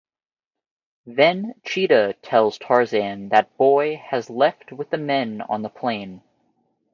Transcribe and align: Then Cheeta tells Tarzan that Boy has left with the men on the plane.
Then 1.05 1.61
Cheeta 1.63 2.15
tells 2.23 2.57
Tarzan 2.57 3.29
that 3.29 3.55
Boy 3.55 3.97
has 3.97 4.31
left 4.31 4.71
with 4.71 4.89
the 4.89 4.97
men 4.97 5.41
on 5.43 5.61
the 5.61 5.69
plane. 5.69 6.23